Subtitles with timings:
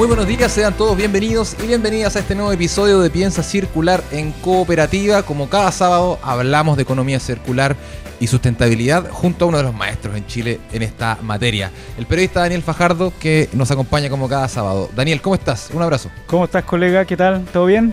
[0.00, 4.02] Muy buenos días, sean todos bienvenidos y bienvenidas a este nuevo episodio de Piensa Circular
[4.12, 5.22] en Cooperativa.
[5.24, 7.76] Como cada sábado hablamos de economía circular
[8.18, 12.40] y sustentabilidad junto a uno de los maestros en Chile en esta materia, el periodista
[12.40, 14.88] Daniel Fajardo que nos acompaña como cada sábado.
[14.96, 15.68] Daniel, ¿cómo estás?
[15.70, 16.10] Un abrazo.
[16.26, 17.04] ¿Cómo estás, colega?
[17.04, 17.44] ¿Qué tal?
[17.52, 17.92] ¿Todo bien?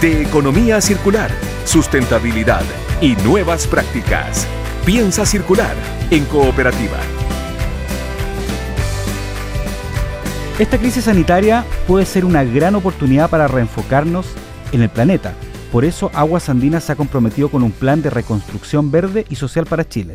[0.00, 1.32] De economía circular,
[1.64, 2.62] sustentabilidad
[3.00, 4.46] y nuevas prácticas.
[4.84, 5.76] Piensa circular
[6.10, 6.96] en cooperativa.
[10.58, 14.26] Esta crisis sanitaria puede ser una gran oportunidad para reenfocarnos
[14.72, 15.34] en el planeta.
[15.70, 19.66] Por eso Aguas Andinas se ha comprometido con un plan de reconstrucción verde y social
[19.66, 20.14] para Chile,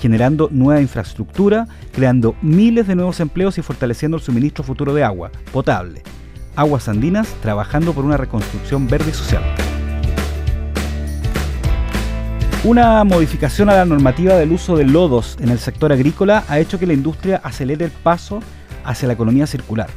[0.00, 5.32] generando nueva infraestructura, creando miles de nuevos empleos y fortaleciendo el suministro futuro de agua
[5.52, 6.02] potable.
[6.54, 9.42] Aguas Andinas trabajando por una reconstrucción verde y social.
[12.64, 16.78] Una modificación a la normativa del uso de lodos en el sector agrícola ha hecho
[16.78, 18.40] que la industria acelere el paso
[18.86, 19.88] hacia la economía circular.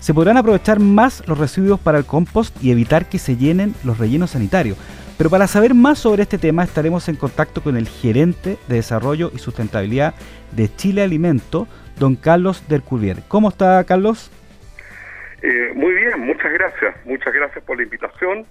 [0.00, 3.98] Se podrán aprovechar más los residuos para el compost y evitar que se llenen los
[3.98, 4.78] rellenos sanitarios.
[5.18, 9.30] Pero para saber más sobre este tema estaremos en contacto con el gerente de Desarrollo
[9.34, 10.14] y Sustentabilidad
[10.52, 11.68] de Chile Alimento,
[11.98, 13.18] don Carlos del Curvier.
[13.28, 14.30] ¿Cómo está Carlos?
[15.42, 16.96] Eh, muy bien, muchas gracias.
[17.04, 18.46] Muchas gracias por la invitación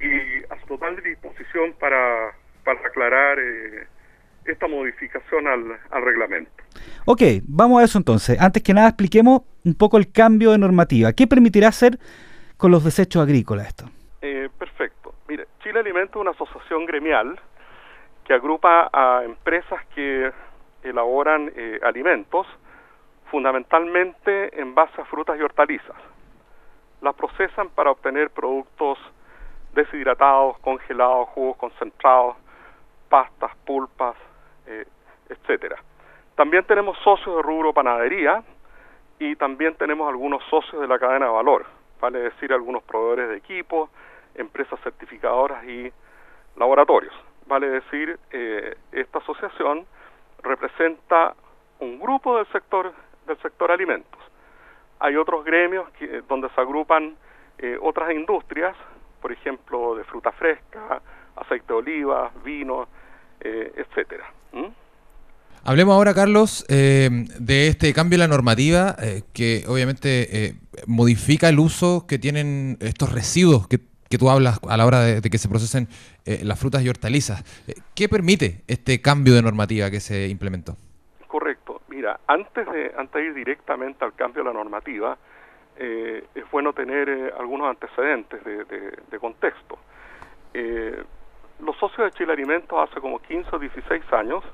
[0.00, 2.34] y a su total disposición para
[2.66, 3.86] para aclarar eh,
[4.44, 6.50] esta modificación al, reglamento.
[7.06, 8.38] Ok, vamos a eso entonces.
[8.40, 11.12] Antes que nada, expliquemos un poco el cambio de normativa.
[11.12, 11.98] ¿Qué permitirá hacer
[12.56, 13.84] con los desechos agrícolas esto?
[14.20, 15.14] Eh, perfecto.
[15.28, 17.38] Mire, Chile Alimento es una asociación gremial
[18.24, 20.32] que agrupa a empresas que
[20.82, 22.46] elaboran eh, alimentos
[23.30, 25.96] fundamentalmente en base a frutas y hortalizas.
[27.00, 28.98] Las procesan para obtener productos
[29.74, 32.36] deshidratados, congelados, jugos concentrados,
[33.08, 34.16] pastas, pulpas,
[34.66, 34.86] eh,
[35.28, 35.76] etcétera.
[36.34, 38.42] También tenemos socios de rubro panadería
[39.18, 41.66] y también tenemos algunos socios de la cadena de valor,
[42.00, 43.90] vale decir algunos proveedores de equipos,
[44.34, 45.90] empresas certificadoras y
[46.56, 47.14] laboratorios.
[47.46, 49.86] Vale decir, eh, esta asociación
[50.42, 51.34] representa
[51.78, 52.92] un grupo del sector
[53.26, 54.20] del sector alimentos.
[55.00, 57.16] Hay otros gremios que, donde se agrupan
[57.58, 58.76] eh, otras industrias,
[59.20, 61.02] por ejemplo, de fruta fresca,
[61.36, 62.88] aceite de oliva, vino,
[63.40, 64.24] eh, etcétera.
[65.62, 67.08] Hablemos ahora, Carlos, eh,
[67.38, 70.54] de este cambio en la normativa eh, que obviamente
[70.86, 73.78] modifica el uso que tienen estos residuos que,
[74.18, 75.88] tú hablas a la hora de, que se procesen
[76.24, 77.44] las frutas y hortalizas.
[77.94, 80.76] ¿Qué permite este cambio de normativa que se implementó?
[81.26, 81.82] Correcto.
[81.88, 85.18] Mira, antes de, antes de ir directamente al cambio de la normativa,
[85.76, 88.64] es bueno tener algunos antecedentes de,
[89.10, 89.78] de contexto
[91.60, 94.44] los socios de Chile Alimentos hace como 15 o 16 años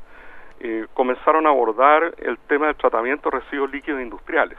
[0.60, 4.58] eh, comenzaron a abordar el tema del tratamiento de residuos líquidos industriales.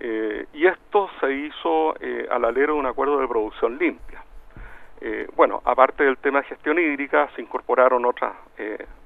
[0.00, 4.24] Eh, y esto se hizo eh, al alero de un acuerdo de producción limpia.
[5.36, 8.34] bueno, aparte del tema de gestión hídrica, se incorporaron otras,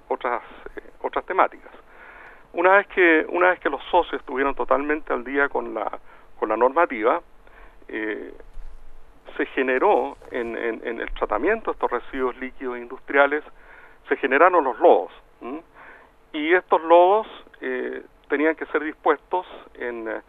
[0.09, 0.43] otras,
[1.01, 1.73] otras temáticas.
[2.53, 5.99] Una vez, que, una vez que los socios estuvieron totalmente al día con la,
[6.39, 7.23] con la normativa,
[9.37, 13.45] se generó en, el tratamiento de estos residuos líquidos industriales,
[14.09, 15.13] se generaron los lodos.
[16.33, 17.27] Y estos lodos
[17.61, 20.21] eh, tenían que ser dispuestos en eh,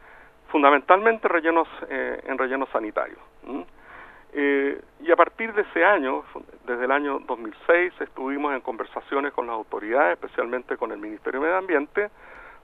[0.49, 3.19] fundamentalmente rellenos eh, en rellenos sanitarios.
[4.33, 6.23] y a partir de ese año,
[6.65, 11.45] desde el año 2006, estuvimos en conversaciones con las autoridades, especialmente con el Ministerio de
[11.45, 12.09] Medio Ambiente,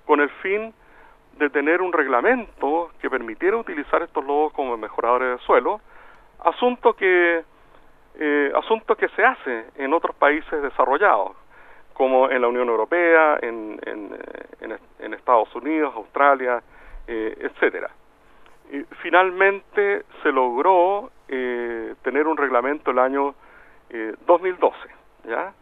[0.05, 0.73] con el fin
[1.37, 5.81] de tener un reglamento que permitiera utilizar estos lodos como mejoradores de suelo,
[6.43, 7.43] asunto que
[8.19, 11.31] eh, asunto que se hace en otros países desarrollados,
[11.93, 14.15] como en la Unión Europea, en, en,
[14.99, 16.61] en, Estados Unidos, Australia,
[17.07, 17.89] eh, etcétera.
[18.71, 23.35] Y finalmente se logró eh, tener un reglamento el año
[24.25, 24.75] 2012,
[25.25, 25.53] ¿ya?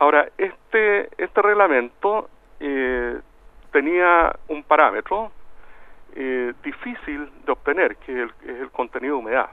[0.00, 3.20] Ahora, este, este reglamento eh,
[3.70, 5.30] tenía un parámetro
[6.14, 9.50] eh, difícil de obtener, que es el, contenido de humedad.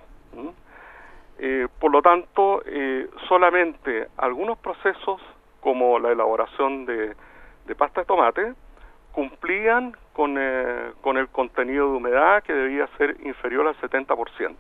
[1.40, 5.22] Eh, por lo tanto, eh, solamente algunos procesos,
[5.62, 7.16] como la elaboración de,
[7.78, 8.54] pasta de tomate,
[9.12, 10.38] cumplían con,
[11.02, 14.56] con el contenido de humedad que debía ser inferior al 70%.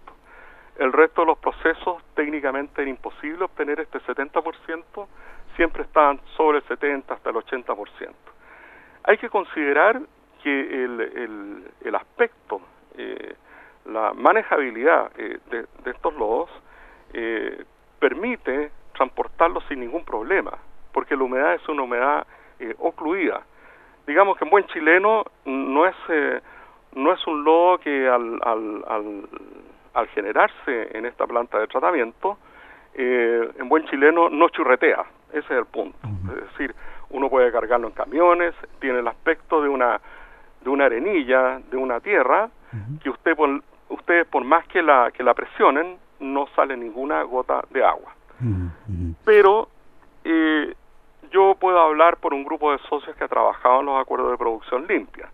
[0.78, 5.08] El resto de los procesos técnicamente era imposible obtener este 70%,
[5.56, 8.14] siempre estaban sobre el 70 hasta el 80%.
[9.04, 10.00] Hay que considerar
[10.44, 12.62] que el, aspecto,
[12.96, 13.36] eh,
[13.88, 16.50] la manejabilidad eh, de, estos lodos
[17.14, 17.64] eh,
[18.00, 20.52] permite transportarlos sin ningún problema,
[20.92, 22.26] porque la humedad es una humedad
[22.80, 23.44] ocluida.
[24.08, 25.96] Digamos que en buen chileno no es,
[26.94, 29.30] no es un lodo que al, al, al,
[29.94, 32.40] al generarse en esta planta de tratamiento,
[32.96, 36.00] en buen chileno no churretea, ese es el punto.
[36.30, 36.74] Es decir,
[37.12, 40.02] uno puede cargarlo en camiones, tiene el aspecto de una
[40.62, 42.50] de una arenilla, de una tierra,
[43.02, 43.36] que usted
[43.90, 48.14] ustedes por más que la que la presionen no sale ninguna gota de agua.
[49.26, 49.68] Pero
[50.24, 50.74] eh,
[51.32, 54.38] yo puedo hablar por un grupo de socios que ha trabajado en los acuerdos de
[54.38, 55.30] producción limpia.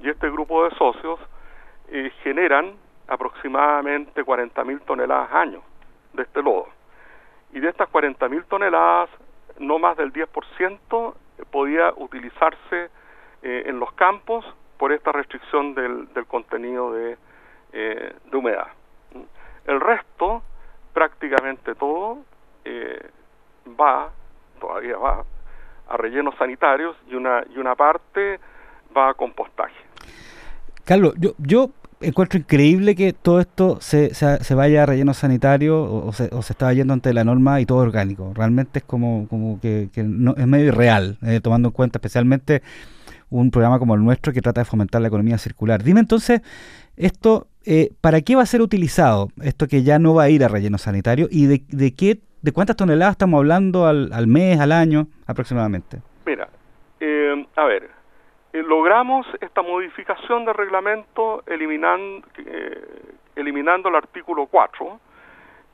[0.00, 1.20] Y este grupo de socios
[1.88, 2.72] eh, generan
[3.08, 5.62] aproximadamente 40.000 toneladas año
[6.12, 6.68] de este lodo.
[7.52, 9.10] Y de estas 40.000 toneladas,
[9.58, 11.14] no más del 10%
[11.50, 12.90] podía utilizarse
[13.42, 14.44] eh, en los campos
[14.78, 17.16] por esta restricción del, del contenido de,
[17.72, 18.68] eh, de, humedad.
[19.66, 20.42] El resto,
[20.92, 22.18] prácticamente todo,
[22.64, 23.10] eh,
[23.80, 24.10] va,
[24.60, 25.24] todavía va,
[25.88, 28.40] a rellenos sanitarios y una, y una parte
[28.96, 29.74] va a compostaje.
[30.84, 31.70] Carlos, yo, yo
[32.02, 36.52] encuentro increíble que todo esto se, se, vaya a relleno sanitario o, se, o, se,
[36.52, 38.32] está yendo ante la norma y todo orgánico.
[38.34, 42.62] Realmente es como, como que, no, es medio irreal, eh, tomando en cuenta especialmente
[43.30, 45.82] un programa como el nuestro que trata de fomentar la economía circular.
[45.82, 46.42] Dime entonces,
[46.96, 50.44] esto, eh, ¿para qué va a ser utilizado esto que ya no va a ir
[50.44, 54.72] a relleno sanitario y de, qué, de cuántas toneladas estamos hablando al, al mes, al
[54.72, 55.98] año aproximadamente?
[56.26, 56.48] Mira,
[57.00, 57.90] eh, a ver,
[58.52, 65.00] eh, logramos esta modificación del reglamento eliminando, eh, eliminando el artículo 4,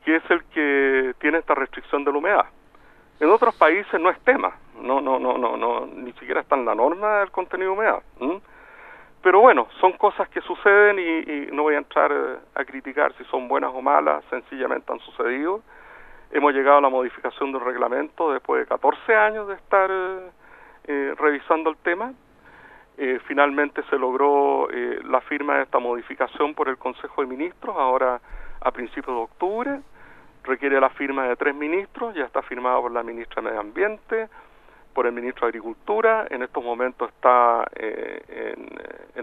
[0.05, 2.47] que es el que tiene esta restricción de la humedad.
[3.19, 6.67] En otros países no es tema, no, no, no, no, no ni siquiera está en
[6.67, 8.03] la norma del contenido de humedad.
[9.23, 13.25] Pero bueno, son cosas que suceden y, no voy a entrar eh, a criticar si
[13.25, 15.63] son buenas o malas, sencillamente han sucedido.
[16.31, 19.91] Hemos llegado a la modificación del reglamento después de 14 años de estar
[21.19, 22.13] revisando el tema
[23.01, 27.77] eh, finalmente se logró eh, la firma de esta modificación por el Consejo de Ministros,
[27.79, 28.21] ahora
[28.61, 29.81] a principios de octubre.
[30.43, 34.29] Requiere la firma de tres ministros, ya está firmado por la ministra de Medio Ambiente,
[34.95, 38.67] por el ministro de Agricultura, en estos momentos está eh, en,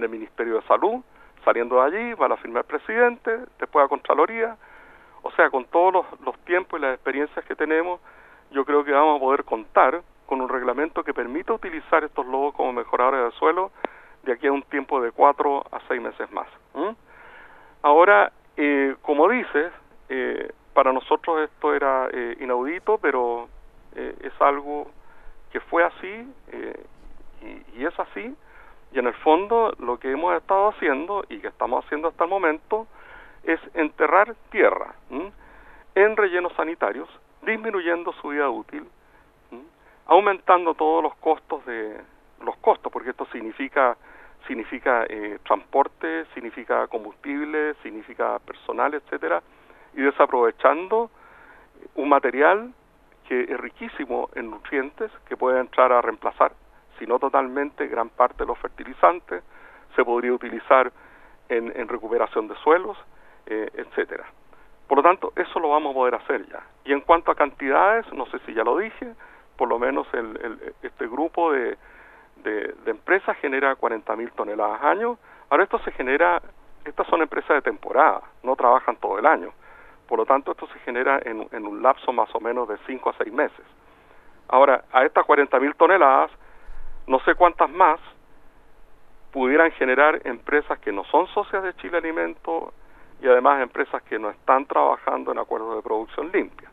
[0.04, 1.04] el Ministerio de Salud,
[1.44, 4.58] saliendo de allí, va a la firma presidente, después a Contraloría.
[5.22, 8.00] O sea, con todos los, los tiempos y las experiencias que tenemos,
[8.52, 12.54] yo creo que vamos a poder contar con un reglamento que permita utilizar estos lobos
[12.56, 13.72] como mejoradores de suelo
[14.24, 16.48] de aquí a un tiempo de cuatro a seis meses más.
[17.82, 19.72] Ahora, eh, como dices,
[20.10, 23.48] eh, para nosotros esto era eh, inaudito, pero
[23.96, 24.92] es algo
[25.54, 26.28] que fue así
[27.42, 28.36] y, y, es así.
[28.92, 32.30] Y en el fondo lo que hemos estado haciendo y que estamos haciendo hasta el
[32.30, 32.88] momento
[33.44, 34.96] es enterrar tierra
[35.96, 37.10] en rellenos sanitarios,
[37.42, 38.88] disminuyendo su vida útil
[40.08, 42.00] aumentando todos los costos de
[42.44, 43.98] los costos, porque esto significa
[44.48, 49.42] significa eh, transporte, significa combustible, significa personal, etcétera,
[49.96, 51.10] y desaprovechando
[51.96, 52.72] un material
[53.28, 56.52] que es riquísimo en nutrientes que puede entrar a reemplazar,
[57.00, 59.44] si no totalmente, gran parte de los fertilizantes,
[59.96, 60.92] se podría utilizar
[61.50, 62.98] en, recuperación de suelos,
[63.46, 64.26] eh, etcétera.
[64.88, 66.64] Por lo tanto, eso lo vamos a poder hacer ya.
[66.84, 69.14] Y en cuanto a cantidades, no sé si ya lo dije,
[69.58, 71.78] por lo menos el, este grupo de,
[72.44, 75.18] de, empresas genera 40.000 toneladas año.
[75.50, 76.42] Ahora esto se genera,
[76.84, 79.52] estas son empresas de temporada, no trabajan todo el año.
[80.08, 83.10] Por lo tanto, esto se genera en, en un lapso más o menos de 5
[83.10, 83.66] a 6 meses.
[84.48, 86.30] Ahora, a estas 40.000 toneladas,
[87.08, 88.00] no sé cuántas más
[89.32, 92.74] pudieran generar empresas que no son socias de Chile Alimento
[93.22, 96.70] y además empresas que no están trabajando en acuerdos de producción limpia.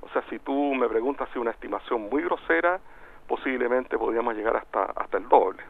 [0.00, 2.80] O sea, si tú me preguntas si una estimación muy grosera,
[3.26, 5.62] posiblemente podríamos llegar hasta, hasta el doble.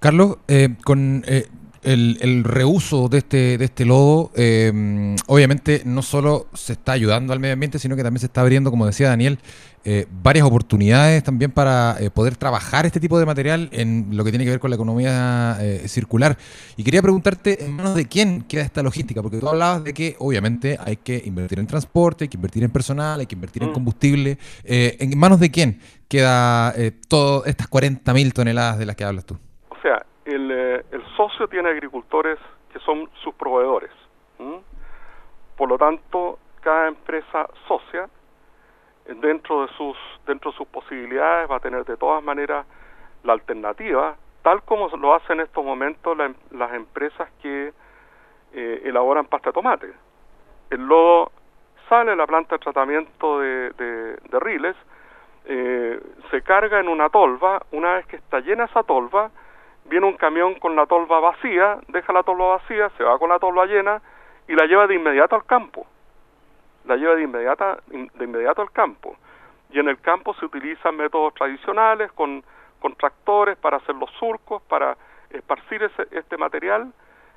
[0.00, 1.46] Carlos, eh, con eh,
[1.82, 7.40] el, reuso de este, de este lodo, em, obviamente no solo se está ayudando al
[7.40, 9.38] medio ambiente, sino que también se está abriendo, como decía Daniel,
[9.88, 14.30] eh, varias oportunidades también para eh, poder trabajar este tipo de material en lo que
[14.30, 16.36] tiene que ver con la economía eh, circular.
[16.76, 19.22] Y quería preguntarte, ¿en manos de quién queda esta logística?
[19.22, 22.70] Porque tú hablabas de que obviamente hay que invertir en transporte, hay que invertir en
[22.70, 23.74] personal, hay que invertir en mm.
[23.74, 24.38] combustible.
[24.64, 25.78] ¿En manos de quién
[26.08, 26.74] queda
[27.06, 29.38] todas estas 40.000 toneladas de las que hablas tú?
[31.50, 32.38] Tiene agricultores
[32.72, 33.90] que son sus proveedores.
[35.56, 38.08] Por lo tanto, cada empresa socia,
[39.20, 42.66] dentro de sus dentro de sus posibilidades, va a tener de todas maneras
[43.22, 46.16] la alternativa, tal como lo hacen en estos momentos
[46.50, 47.72] las empresas que
[48.54, 49.92] eh, elaboran pasta de tomate.
[50.70, 51.30] El lodo
[51.88, 54.74] sale de la planta de tratamiento de, de, riles,
[55.44, 56.00] eh,
[56.30, 59.30] se carga en una tolva, una vez que está llena esa tolva,
[59.88, 63.38] viene un camión con la tolva vacía, deja la tolva vacía, se va con la
[63.38, 64.00] tolva llena
[64.48, 65.86] y la lleva de inmediato al campo.
[66.84, 69.16] La lleva de, inmediata, de inmediato al campo.
[69.70, 72.44] Y en el campo se utilizan métodos tradicionales con,
[72.80, 74.96] con tractores para hacer los surcos, para
[75.30, 76.92] esparcir ese, este material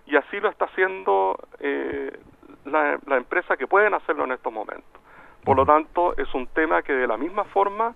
[0.06, 2.18] y así lo está haciendo eh,
[2.66, 5.02] la, la empresa que pueden hacerlo en estos momentos.
[5.44, 7.96] Por lo tanto, es un tema que de la misma forma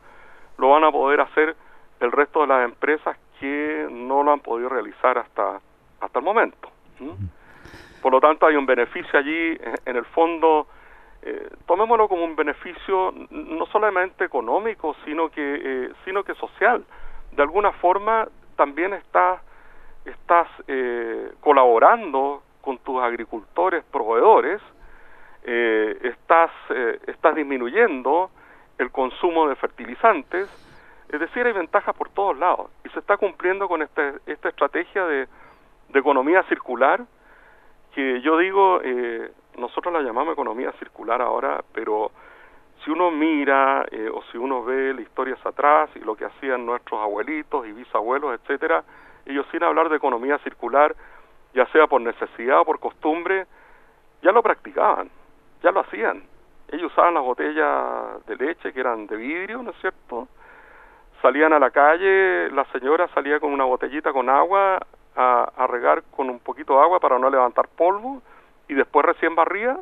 [0.57, 1.55] lo van a poder hacer
[1.99, 5.59] el resto de las empresas que no lo han podido realizar hasta,
[5.99, 6.69] hasta el momento.
[8.01, 10.67] Por lo tanto, hay un beneficio allí, en el fondo,
[11.21, 16.85] eh, tomémoslo como un beneficio no solamente económico, sino que, eh, sino que social.
[17.33, 19.41] De alguna forma, también estás,
[20.05, 24.61] estás eh, colaborando con tus agricultores, proveedores,
[25.43, 26.49] eh, estás,
[27.07, 28.29] estás disminuyendo
[28.77, 30.47] el consumo de fertilizantes,
[31.13, 35.05] es decir, hay ventajas por todos lados y se está cumpliendo con este, esta estrategia
[35.05, 35.27] de,
[35.93, 37.05] economía circular
[37.93, 42.09] que yo digo, eh, nosotros la llamamos economía circular ahora, pero
[42.83, 46.25] si uno mira eh, o si uno ve la historia hacia atrás y lo que
[46.25, 48.83] hacían nuestros abuelitos y bisabuelos, etcétera,
[49.27, 50.95] ellos sin hablar de economía circular,
[51.53, 53.45] ya sea por necesidad o por costumbre,
[54.23, 55.11] ya lo practicaban,
[55.61, 56.23] ya lo hacían.
[56.69, 60.27] Ellos usaban las botellas de leche que eran de vidrio, ¿no es cierto?
[61.23, 64.77] Salían a la calle, la señora salía con una botellita con agua
[65.15, 68.21] a, regar con un poquito de agua para no levantar polvo
[68.67, 69.79] y después recién barría,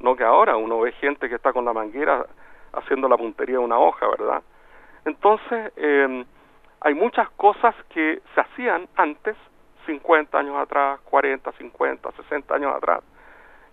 [0.00, 2.26] no que ahora uno ve gente que está con la manguera
[2.72, 4.42] haciendo la puntería de una hoja, ¿verdad?
[5.04, 6.24] Entonces, eh,
[6.80, 9.36] hay muchas cosas que se hacían antes,
[9.86, 13.04] 50 años atrás, 40, 50, 60 años atrás,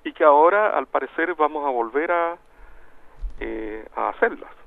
[0.04, 2.38] y que ahora al parecer vamos a volver a,
[3.40, 4.59] eh, a hacerlas.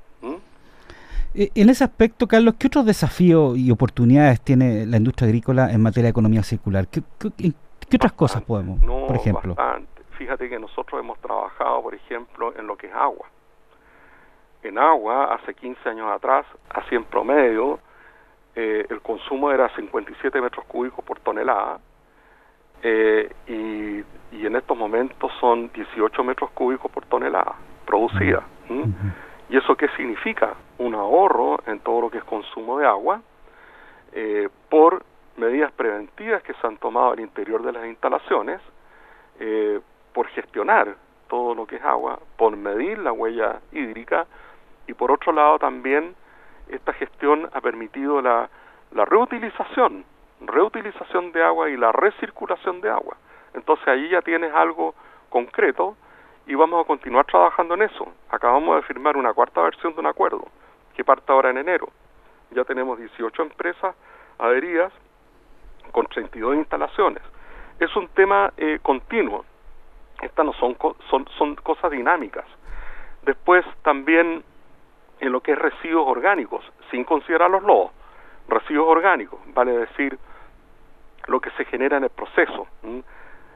[1.35, 5.83] Eh, en ese aspecto, Carlos, ¿qué otros desafíos y oportunidades tiene la industria agrícola en
[5.83, 6.87] materia de economía circular?
[6.89, 7.03] ¿Qué,
[7.95, 9.57] otras cosas podemos, por ejemplo?
[10.19, 13.27] Fíjate que nosotros hemos trabajado, por ejemplo, en lo que es agua.
[14.63, 17.81] En agua, hace 15 años atrás, así en promedio,
[18.55, 21.81] eh, el consumo era 57 metros cúbicos por tonelada
[22.83, 24.05] eh, y,
[24.45, 27.55] en estos momentos son 18 metros cúbicos por tonelada
[27.87, 28.43] producida.
[29.53, 30.55] ¿Y eso qué significa?
[30.79, 33.21] Un ahorro en todo lo que es consumo de agua
[34.15, 35.05] eh, por
[35.37, 38.63] medidas preventivas que se han tomado al interior de las instalaciones,
[39.41, 39.79] eh,
[40.15, 40.97] por gestionar
[41.29, 44.25] todo lo que es agua, por medir la huella hídrica
[44.87, 46.15] y por otro lado también
[46.69, 48.49] esta gestión ha permitido la,
[48.93, 50.07] la reutilización,
[50.41, 53.19] reutilización de agua y la recirculación de agua.
[53.53, 54.95] Entonces ahí ya tienes algo
[55.29, 55.95] concreto
[56.47, 58.13] y vamos a continuar trabajando en eso.
[58.31, 60.45] Acabamos de firmar una cuarta versión de un acuerdo
[60.95, 61.89] que parte ahora en enero.
[62.51, 63.95] Ya tenemos 18 empresas
[64.39, 64.93] adheridas
[65.93, 67.23] con 32 instalaciones.
[67.79, 69.45] Es un tema eh, continuo.
[70.21, 70.77] Estas no son,
[71.11, 72.45] son, son cosas dinámicas.
[73.23, 74.45] Después también
[75.21, 77.93] en lo que es residuos orgánicos, sin considerar los lodos,
[78.49, 80.19] residuos orgánicos, vale decir
[81.27, 82.67] lo que se genera en el proceso.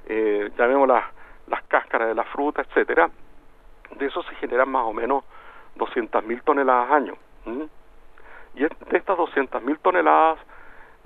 [0.07, 1.05] Eh, llamémoslas
[1.49, 3.11] las cáscaras de la fruta, etcétera,
[3.99, 5.25] de eso se generan más o menos
[5.77, 7.15] 200.000 toneladas al año.
[8.55, 10.39] Y de estas 200.000 toneladas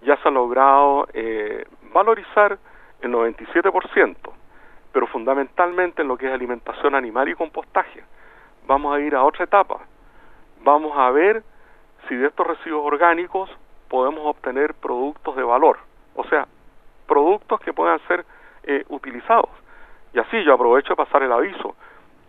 [0.02, 2.58] ya se ha logrado eh, valorizar
[3.00, 4.16] el 97%,
[4.92, 8.04] pero fundamentalmente en lo que es alimentación animal y compostaje.
[8.66, 9.80] Vamos a ir a otra etapa.
[10.62, 11.42] Vamos a ver
[12.08, 13.50] si de estos residuos orgánicos
[13.88, 15.78] podemos obtener productos de valor,
[16.14, 16.46] o sea,
[17.06, 18.24] productos que puedan ser
[18.62, 19.50] eh, utilizados.
[20.12, 21.76] Y así yo aprovecho de pasar el aviso.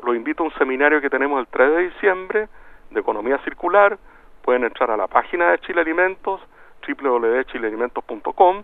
[0.04, 2.50] Lo invito a un seminario que tenemos el 3 de diciembre
[2.90, 3.98] de economía circular.
[4.42, 6.42] Pueden entrar a la página de Chile Alimentos,
[6.88, 8.64] www.chilealimentos.com,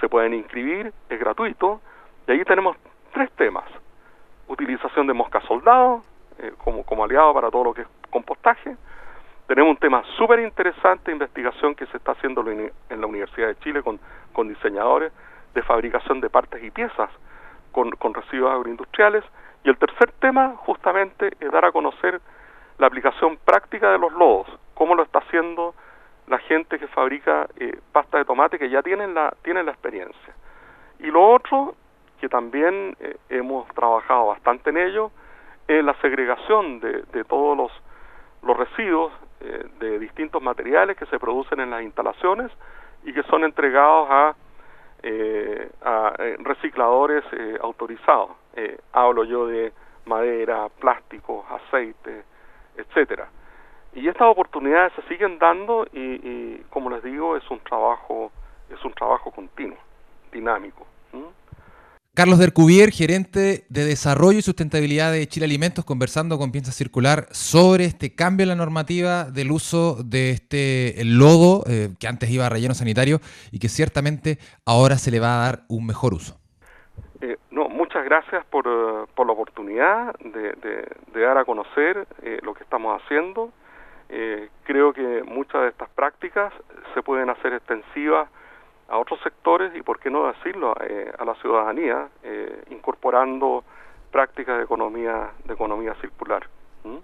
[0.00, 1.80] se pueden inscribir, es gratuito,
[2.26, 2.76] y ahí tenemos
[3.12, 3.64] tres temas.
[4.46, 6.02] Utilización de mosca soldado,
[6.38, 8.76] eh, como, como aliado para todo lo que es compostaje.
[9.46, 13.82] Tenemos un tema súper interesante investigación que se está haciendo en la Universidad de Chile
[13.82, 13.98] con,
[14.32, 15.12] con diseñadores
[15.54, 17.10] de fabricación de partes y piezas
[17.72, 19.24] con, con residuos agroindustriales.
[19.64, 22.20] Y el tercer tema justamente es dar a conocer
[22.78, 25.74] la aplicación práctica de los lodos, cómo lo está haciendo
[26.28, 30.34] la gente que fabrica eh, pasta de tomate que ya tienen la, tienen la experiencia.
[31.00, 31.74] Y lo otro,
[32.20, 35.10] que también eh, hemos trabajado bastante en ello,
[35.66, 37.72] es la segregación de, todos los,
[38.42, 42.50] los residuos eh, de distintos materiales que se producen en las instalaciones
[43.04, 44.34] y que son entregados a,
[45.82, 47.24] a recicladores
[47.60, 48.30] autorizados.
[48.92, 49.72] hablo yo de
[50.06, 52.24] madera, plásticos, aceite,
[52.76, 53.28] etcétera.
[53.94, 58.30] Y estas oportunidades se siguen dando y, como les digo, es un trabajo,
[58.70, 59.78] es un trabajo continuo,
[60.32, 60.86] dinámico.
[62.18, 67.84] Carlos Dercuvier, gerente de Desarrollo y Sustentabilidad de Chile Alimentos, conversando con Piensa Circular sobre
[67.84, 72.48] este cambio en la normativa del uso de este lodo, eh, que antes iba a
[72.48, 73.20] relleno sanitario
[73.52, 76.36] y que ciertamente ahora se le va a dar un mejor uso.
[77.20, 82.04] Eh, no, muchas gracias por, eh, la oportunidad de, dar a conocer
[82.42, 83.52] lo que estamos haciendo.
[84.64, 86.52] Creo que muchas de estas prácticas
[86.94, 88.28] se pueden hacer extensivas
[88.88, 93.64] a otros sectores y, por qué no decirlo, eh, a la ciudadanía, eh, incorporando
[94.10, 96.46] prácticas de economía, de economía circular.
[96.84, 96.96] ¿Mm?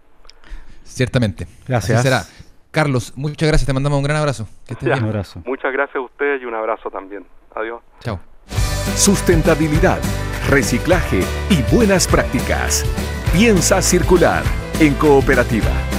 [0.83, 1.47] Ciertamente.
[1.67, 2.03] Gracias.
[2.03, 2.23] será.
[2.71, 4.49] Carlos, muchas gracias, te mandamos un gran abrazo.
[4.83, 5.43] Un abrazo.
[5.47, 7.25] Muchas gracias a ustedes y un abrazo también.
[7.55, 7.81] Adiós.
[8.01, 8.19] Chao.
[8.97, 10.01] Sustentabilidad,
[10.51, 12.85] reciclaje y buenas prácticas.
[13.33, 14.43] Piensa circular
[14.81, 15.94] en cooperativa.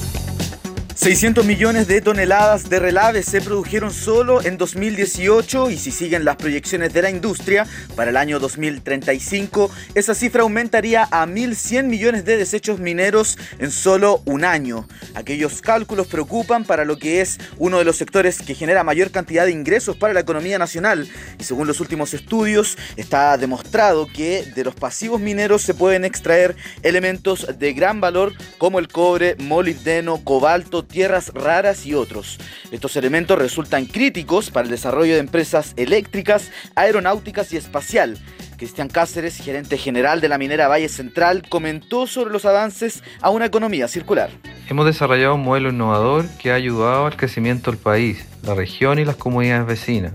[1.00, 6.36] 600 millones de toneladas de relaves se produjeron solo en 2018 y si siguen las
[6.36, 12.36] proyecciones de la industria, para el año 2035 esa cifra aumentaría a 1.100 millones de
[12.36, 14.90] desechos mineros en solo un año.
[15.16, 19.46] Aquellos cálculos preocupan para lo que es uno de los sectores que genera mayor cantidad
[19.46, 21.08] de ingresos para la economía nacional
[21.40, 26.58] y según los últimos estudios está demostrado que de los pasivos mineros se pueden extraer
[26.84, 32.38] elementos de gran valor como el cobre, molibdeno, cobalto, tierras raras y otros.
[32.72, 38.18] Estos elementos resultan críticos para el desarrollo de empresas eléctricas, aeronáuticas y espacial.
[38.58, 43.46] Cristian Cáceres, gerente general de la minera Valle Central, comentó sobre los avances a una
[43.46, 44.32] economía circular.
[44.70, 49.06] Hemos desarrollado un modelo innovador que ha ayudado al crecimiento del país, la región y
[49.06, 50.14] las comunidades vecinas,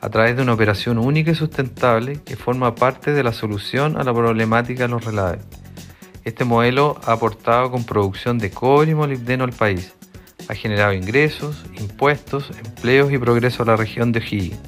[0.00, 4.04] a través de una operación única y sustentable que forma parte de la solución a
[4.04, 5.44] la problemática de los relaves.
[6.24, 9.92] Este modelo ha aportado con producción de cobre y molibdeno al país,
[10.48, 14.58] ha generado ingresos, impuestos, empleos y progreso a la región de O'Higgins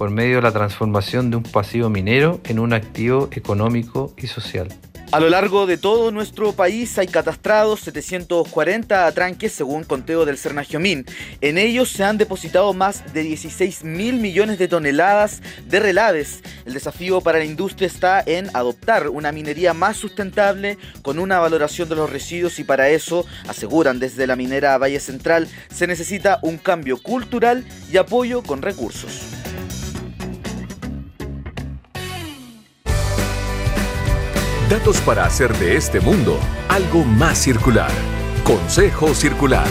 [0.00, 4.68] por medio de la transformación de un pasivo minero en un activo económico y social.
[5.12, 11.04] A lo largo de todo nuestro país hay catastrados 740 atranques según conteo del Cernagiomín.
[11.40, 16.44] En ellos se han depositado más de 16 mil millones de toneladas de relaves.
[16.64, 21.88] El desafío para la industria está en adoptar una minería más sustentable con una valoración
[21.88, 26.56] de los residuos y para eso, aseguran desde la minera Valle Central, se necesita un
[26.56, 29.22] cambio cultural y apoyo con recursos.
[34.70, 37.90] Datos para hacer de este mundo algo más circular.
[38.44, 39.66] Consejo Circular.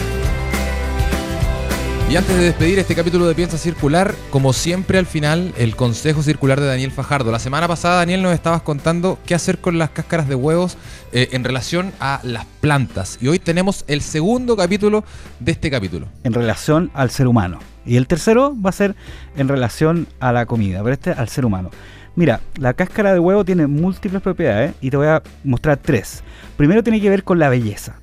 [2.10, 6.22] Y antes de despedir este capítulo de Piensa Circular, como siempre al final, el consejo
[6.22, 7.32] circular de Daniel Fajardo.
[7.32, 10.76] La semana pasada, Daniel, nos estabas contando qué hacer con las cáscaras de huevos
[11.14, 13.20] eh, en relación a las plantas.
[13.22, 15.06] Y hoy tenemos el segundo capítulo
[15.40, 16.10] de este capítulo.
[16.26, 17.60] En relación al ser humano.
[17.86, 18.98] Y el tercero va a ser
[19.38, 21.72] en relación a la comida, pero este al ser humano.
[22.20, 26.22] Mira, la cáscara de huevo tiene múltiples propiedades y te voy a mostrar tres.
[26.58, 27.96] Primero tiene que ver con la belleza.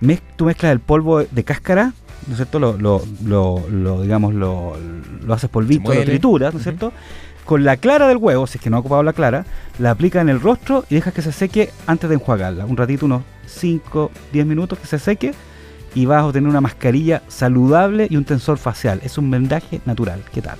[0.00, 1.92] mez- tú mezclas el polvo de cáscara,
[2.26, 2.58] ¿no es cierto?
[2.58, 4.78] Lo, lo, lo- lo, digamos, lo,
[5.26, 6.90] lo haces polvito, lo trituras, ¿no es cierto?
[7.44, 9.44] Con la clara del huevo, si es que no ha ocupado la clara,
[9.78, 12.64] la aplicas en el rostro y dejas que se seque antes de enjuagarla.
[12.64, 15.34] Un ratito, unos 5, 10 minutos que se seque
[15.94, 19.00] y vas a obtener una mascarilla saludable y un tensor facial.
[19.04, 20.22] Es un vendaje natural.
[20.32, 20.56] ¿Qué tal?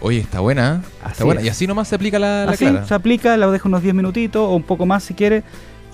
[0.00, 0.82] Oye, está buena.
[0.84, 0.88] ¿eh?
[1.02, 1.40] Así Está buena.
[1.40, 1.46] es.
[1.46, 2.86] Y así nomás se aplica la, la Así clara.
[2.86, 5.42] se aplica, la deja unos 10 minutitos o un poco más si quiere.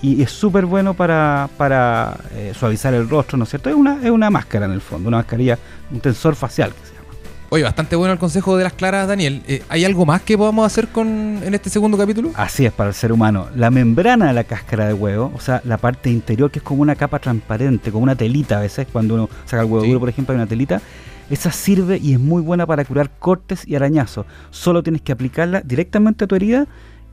[0.01, 3.69] Y es súper bueno para, para eh, suavizar el rostro, ¿no es cierto?
[3.69, 5.57] Es una, es una máscara en el fondo, una mascarilla,
[5.91, 7.05] un tensor facial que se llama.
[7.49, 9.41] Oye, bastante bueno el consejo de las claras, Daniel.
[9.47, 12.31] Eh, ¿Hay algo más que podamos hacer con en este segundo capítulo?
[12.35, 13.47] Así es para el ser humano.
[13.55, 16.81] La membrana de la cáscara de huevo, o sea, la parte interior que es como
[16.83, 19.87] una capa transparente, como una telita a veces, cuando uno saca el huevo Sí.
[19.87, 20.81] duro, por ejemplo, hay una telita.
[21.29, 24.25] Esa sirve y es muy buena para curar cortes y arañazos.
[24.51, 26.67] Solo tienes que aplicarla directamente a tu herida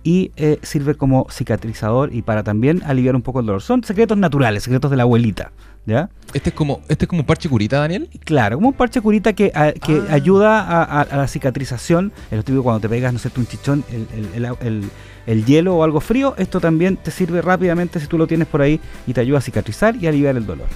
[0.04, 3.62] y eh, sirve como cicatrizador y para también aliviar un poco el dolor.
[3.62, 5.52] Son secretos naturales, secretos de la abuelita.
[5.84, 6.10] ¿Ya?
[6.32, 8.08] Este es como, este es como un parche curita, Daniel.
[8.24, 10.12] Claro, como un parche curita que, a- que Ah.
[10.14, 12.12] ayuda a, a- a la cicatrización.
[12.30, 14.90] Es lo típico cuando te pegas, no sé, un chichón, el, el- el- el-
[15.26, 16.34] el hielo o algo frío.
[16.38, 19.40] Esto también te sirve rápidamente si tú lo tienes por ahí y te ayuda a
[19.40, 20.66] cicatrizar y aliviar el dolor.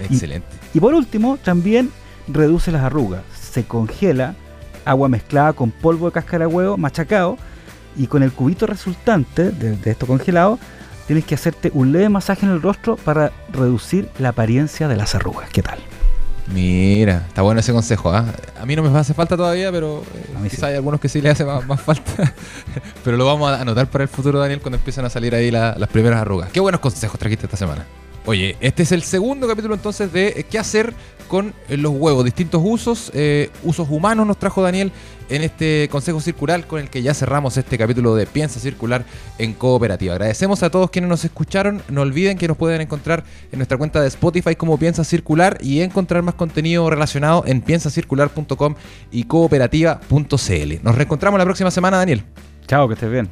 [0.00, 0.46] Excelente.
[0.72, 1.90] Y por último, también
[2.28, 3.22] reduce las arrugas.
[3.40, 4.34] Se congela
[4.84, 7.36] agua mezclada con polvo de cáscara de huevo machacado
[7.96, 10.58] y con el cubito resultante de, de esto congelado
[11.06, 15.14] tienes que hacerte un leve masaje en el rostro para reducir la apariencia de las
[15.14, 15.48] arrugas.
[15.50, 15.78] ¿Qué tal?
[16.52, 18.10] Mira, está bueno ese consejo.
[18.12, 18.24] ¿ah?
[18.60, 20.66] A mí no me hace falta todavía, pero eh, A mí quizá sí.
[20.66, 22.32] hay algunos que sí le hace más, más falta.
[23.04, 25.74] pero lo vamos a anotar para el futuro, Daniel, cuando empiezan a salir ahí la-
[25.76, 26.50] las primeras arrugas.
[26.52, 27.84] Qué buenos consejos trajiste esta semana.
[28.26, 30.92] Oye, este es el segundo capítulo entonces de eh, qué hacer
[31.28, 34.90] con eh, los huevos, distintos usos, eh, usos humanos nos trajo Daniel
[35.28, 39.04] en este consejo circular con el que ya cerramos este capítulo de Piensa Circular
[39.38, 40.14] en Cooperativa.
[40.14, 44.00] Agradecemos a todos quienes nos escucharon, no olviden que nos pueden encontrar en nuestra cuenta
[44.00, 48.74] de Spotify como Piensa Circular y encontrar más contenido relacionado en piensacircular.com
[49.12, 50.82] y cooperativa.cl.
[50.82, 52.24] Nos reencontramos la próxima semana, Daniel.
[52.66, 53.28] Chao, que estés bien.